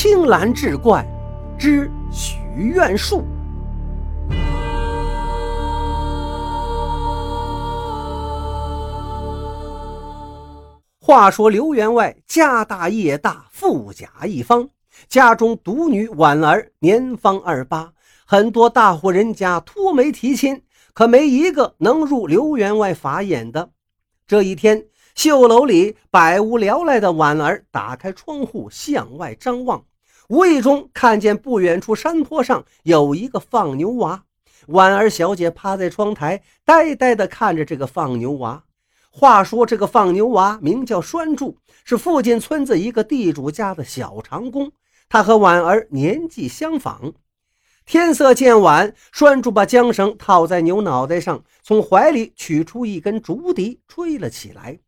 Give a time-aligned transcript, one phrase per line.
[0.00, 1.04] 青蓝志怪
[1.58, 3.24] 之许愿树。
[11.00, 14.68] 话说刘员外家大业大，富甲一方，
[15.08, 17.92] 家中独女婉儿年方二八，
[18.24, 20.62] 很多大户人家托媒提亲，
[20.94, 23.70] 可没一个能入刘员外法眼的。
[24.28, 24.84] 这一天，
[25.18, 29.84] 绣楼里百无聊赖的婉儿打开窗户向外张望，
[30.28, 34.22] 无意中看见不远处山坡上有一个放牛娃。
[34.68, 38.62] 婉儿小姐趴在窗台，呆呆地看着这个放牛娃。
[39.10, 44.70] 话说这个放牛娃名叫栓柱，是附近村子一个地主家的小长工。
[45.08, 47.12] 他和婉儿年纪相仿。
[47.84, 54.78] 天色渐晚，栓柱把缰绳套在牛脑袋上，从怀里取出一根竹笛，吹了起来。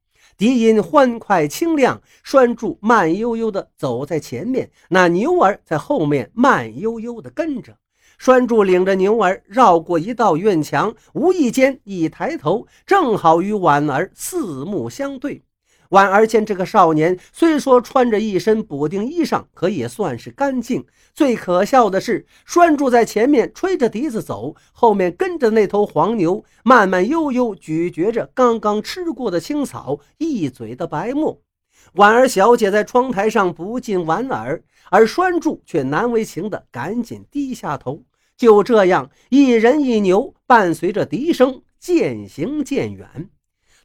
[0.40, 7.76] 笛音欢快清亮，栓柱慢悠悠地走在前面，那牛儿在后面慢悠悠地跟着。
[8.16, 15.42] 栓柱领着牛儿绕过一道院墙，无意间一抬头，正好与婉儿四目相对。
[15.90, 20.84] 婉儿见这个少年虽说穿着一身补丁衣裳，可也算是干净。
[21.12, 31.40] 最可笑的是，栓柱在前面吹着笛子走，后面跟着那头黄牛，慢慢悠悠咀嚼着刚刚吃过的青草，一嘴的白沫。
[31.94, 38.04] 婉儿小姐在窗台上不禁莞尔，而栓柱却难为情的赶紧低下头。
[38.36, 43.28] 就这样，一人一牛伴随着笛声渐行渐远。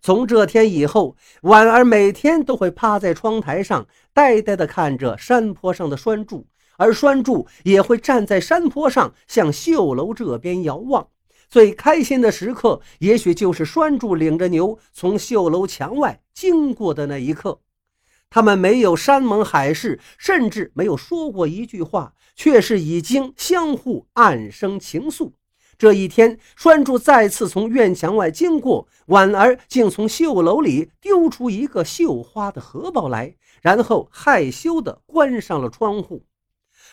[0.06, 6.46] 从这天以后，婉儿每天都会趴在窗台上，呆呆地看着山坡上的栓柱，
[6.78, 11.08] 而栓柱也会站在山坡上向绣楼这边遥望。
[11.50, 17.62] 最开心的时刻，也许就是栓柱领着牛从绣楼墙外经过的那一刻。
[18.30, 22.14] 他们没有山盟海誓，甚至没有说过一句话。
[22.36, 25.32] 却是已经相互暗生情愫。
[25.78, 36.26] 这一天，栓柱再次从院墙外经过，婉儿竟从绣楼里丢出一个绣花的荷包来，然后害羞地关上了窗户。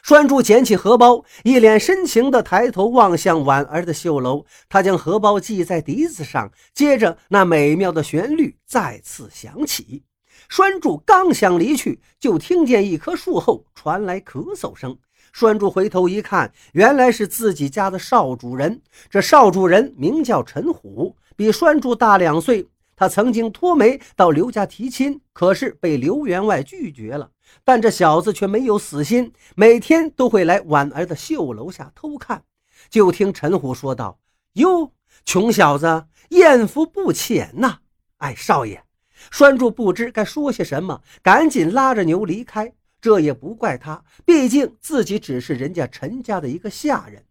[0.03, 4.45] 栓柱捡起荷包，一脸深情地抬头望向婉儿的绣楼。
[4.69, 10.03] 他将荷包系在笛子上，接着那美妙的旋律再次响起。
[10.49, 14.99] 栓柱刚想离去，就听见一棵树后传来咳嗽声。
[15.33, 18.83] 栓柱回头一看，原来是自己家的少主人。
[19.09, 22.69] 这少主人名叫陈虎，比栓柱大两岁。
[22.95, 27.31] 他曾经托媒到刘家提亲，可是被刘员外拒绝了。
[27.65, 32.45] 但这小子却没有死心，每天都会来婉儿的绣楼下偷看。
[32.91, 34.19] 就听陈虎说道
[34.55, 34.93] ：“哟，
[35.25, 37.79] 穷小子，艳福不浅呐！”
[38.19, 38.85] 哎，少爷，
[39.31, 42.73] 栓柱不知该说些什么，赶紧拉着牛离开。
[43.03, 47.25] 这也不怪他，毕竟自己只是人家陈家的一个下人。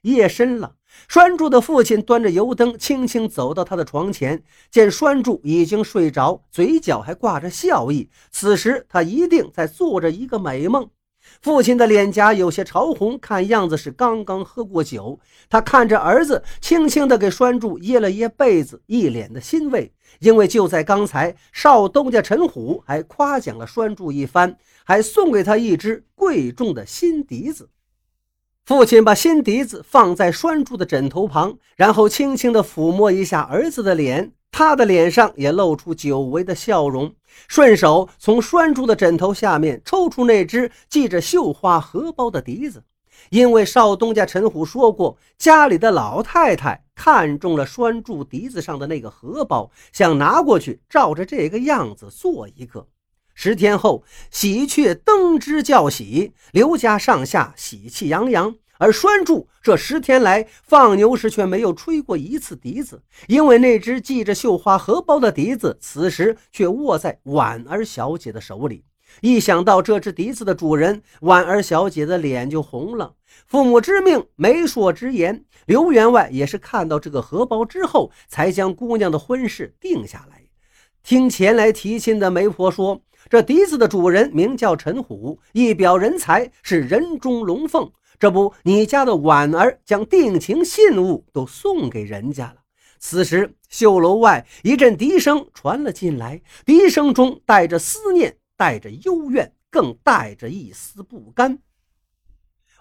[0.00, 0.74] 夜深了，
[1.06, 8.10] 栓柱的父亲端着油灯，轻轻走到他的床前，见栓柱已经睡着，嘴角还挂着笑意。
[8.32, 10.90] 此时他一定在做着一个美梦。
[11.40, 15.18] 父亲的脸颊有些潮红，看样子是刚刚喝过酒。
[15.48, 19.92] 他看着儿子，轻轻地给栓柱掖了掖被子，一脸的欣慰。
[20.18, 24.56] 因为就在刚才，少东家陈虎还夸奖了栓柱一番。
[24.84, 27.70] 还送给他一只贵重的新笛子。
[28.64, 37.12] 父亲把新笛子放在栓柱的枕头旁，然后轻轻地抚摸一下儿子的脸，他的脸上也露出久违的笑容。
[37.48, 42.84] 顺手从栓柱的枕头下面抽出那只系着绣花荷包的笛子，
[43.30, 52.86] 因为少东家陈虎说过，家里的老太太看中了栓柱笛子上的那个荷包，想拿过去照着这个样子做一个。
[53.34, 58.54] 十天后，喜鹊登枝叫喜，刘家上下喜气洋洋。
[58.82, 68.82] 而栓柱这十天来放牛时却没有吹过一次笛子，因为那只系着绣花荷包的笛子，此时却握在婉儿小姐的手里。
[69.20, 73.14] 一想到这只笛子的主人，婉儿小姐的脸就红了。
[73.46, 80.42] 父母之命，媒妁之言，刘员外也是看到这个荷包之后，才将姑娘的婚事定下来。
[81.04, 83.00] 听前来提亲的媒婆说。
[83.30, 87.88] 这笛子的主人名叫陈虎，一表人才，是人中龙凤。
[88.22, 92.58] 这不，你家的婉儿将定情信物都送给人家了。
[93.00, 101.58] 此时，绣楼外一阵笛声传了进来，笛声中带着思念，带着幽怨，更带着一丝不甘。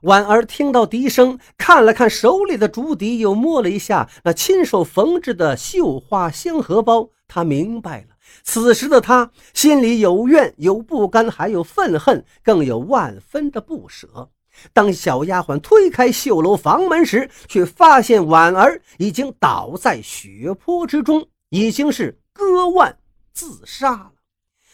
[0.04, 8.10] 婉儿听到笛声，看了看手里的竹笛，又摸了一下那亲手缝制的绣花香荷包，她明白了。
[8.44, 14.30] 此时的她心里有怨，有不甘，还有愤恨，更有万分的不舍。
[14.74, 22.98] 当小丫鬟推开绣楼房门时，却发现婉儿已经倒在血泊之中，已经是割腕
[23.33, 24.12] 自杀了。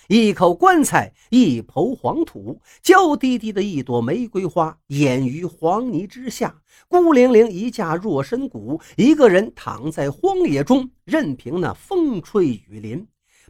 [0.08, 13.06] 一口棺材，一抔黄土，娇滴滴的一朵玫瑰花掩于黄泥之下，孤零零一架弱身骨，一个人躺在荒野中，任凭那风吹雨淋。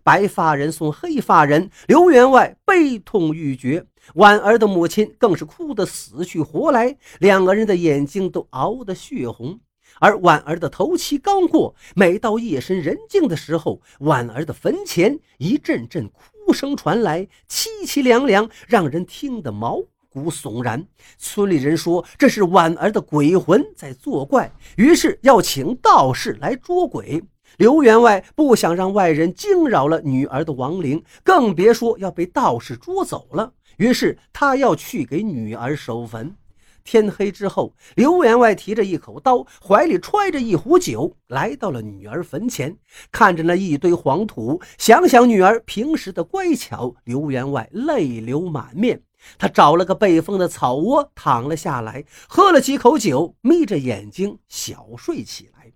[0.07, 9.59] 白发人送黑发人，刘员外悲痛欲绝，婉儿的母亲更是哭得死去活来，两个人的眼睛都熬得血红。
[9.99, 20.87] 而婉儿的头七刚过，每到夜深人静的时候，婉儿的坟前一阵阵哭声传来，凄凄凉凉，让人听得毛骨悚然。
[21.17, 27.21] 村里人说这是婉儿的鬼魂在作怪，于是要请道士来捉鬼。
[27.57, 33.51] 刘员外不想让外人惊扰了女儿的亡灵，更别说要被道士捉走了。
[33.77, 36.35] 于是他要去给女儿守坟。
[36.83, 42.77] 天黑之后，刘员外提着一口刀，怀里揣着一壶酒，来到了女儿坟前，
[43.11, 49.01] 看着那一堆黄土，想想女儿平时的乖巧，刘员外泪流满面。
[49.39, 55.73] 他找了个背风的草窝躺了下来，喝了几口酒，眯着眼睛小睡起来。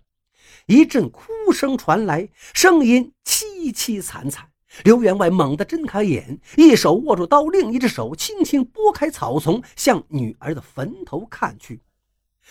[0.66, 4.48] 一阵哭声传来，声音凄凄惨惨。
[4.84, 11.82] 刘员外猛地睁开眼，一手握住刀，另一只手轻轻拨开草丛，向女儿的坟头看去。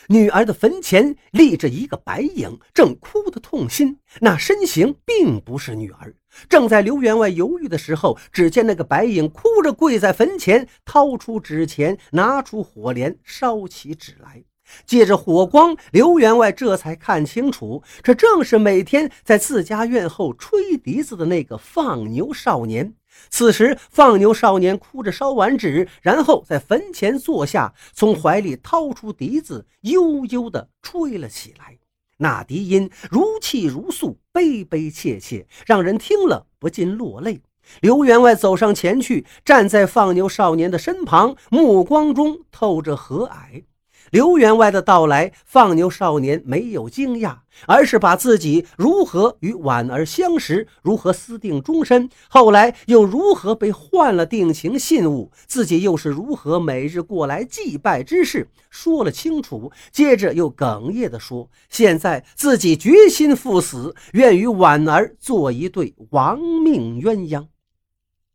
[0.07, 3.97] 女儿的坟前立着一个白影，正哭得痛心。
[4.19, 6.15] 那身形并不是女儿。
[6.47, 14.43] 正在刘员外犹豫的时候，只见那个白影哭着跪在坟前，掏出纸钱，拿出火镰，烧起纸来。
[14.85, 22.93] 借着火光，刘员外这才看清楚，这正是每天在自家院后吹笛子的那个放牛少年。
[23.29, 31.77] 此时，放牛少年哭着烧完纸，然后在坟前坐下，从怀里掏出笛子，悠悠地吹了起来。
[32.17, 37.41] 那笛音如泣如诉，悲悲切切，让人听了不禁落泪。
[37.81, 43.63] 刘员外走上前去，站在放牛少年的身旁，目光中透着和蔼。
[44.11, 59.71] 刘员外的到来，放牛少年没有惊讶，而是把自己如何与婉儿相识，如何私定终身，后来又如何被换了定情信物，自己又是如何每日过来祭拜之事，说了清楚。
[59.93, 67.47] 接着又哽咽地说：“现在自己决心赴死，愿与婉儿做一对亡命鸳鸯。”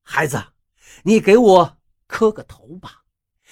[0.02, 0.42] 孩子，
[1.02, 1.76] 你给我
[2.06, 3.02] 磕个头吧。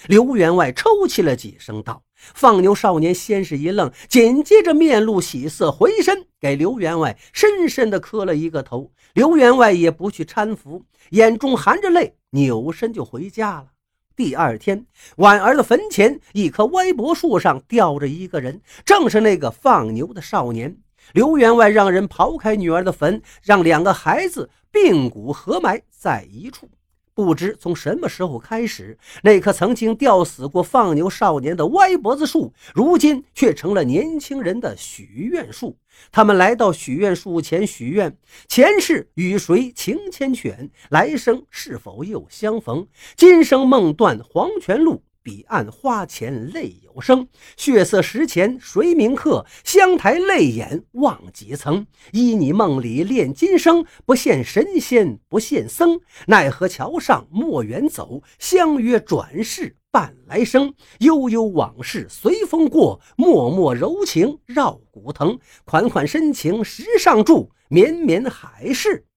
[0.07, 2.01] 刘员外抽泣了几声，道。
[2.33, 8.91] 放牛少年先是一愣，紧接着面露喜色，回身给刘员外深深的磕了一个头。
[9.13, 13.67] 刘员外也不去搀扶，眼中含着泪，扭身就回家了。
[14.15, 14.85] 第二天，
[15.17, 20.75] 婉儿的坟前一棵歪脖树上吊着一个人，正是那个放牛的少年。
[21.13, 26.67] 刘员外让人刨开女儿的坟，让两个孩子并骨合埋在一处。
[27.15, 35.77] 不知从什么时候开始，那棵曾经吊死过放牛少年的歪脖子树，如今却成了年轻人的许愿树。
[36.11, 38.17] 他们来到许愿树前许愿：
[38.49, 42.85] 前世与谁情牵犬，来生是否又相逢？
[43.15, 45.01] 今生梦断黄泉路。
[45.25, 47.27] 彼岸花前泪有声，
[47.57, 49.43] 血色石前谁铭刻？
[49.63, 51.87] 香台泪眼望几层？
[52.11, 55.99] 依你梦里恋今生，不羡神仙不羡僧。
[56.27, 60.75] 奈何桥上莫远走，相约转世伴来生。
[60.99, 65.39] 悠悠往事随风过，脉脉柔情绕骨疼。
[65.63, 69.07] 款款深情石上住，绵绵海誓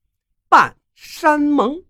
[0.49, 1.83] 伴山盟。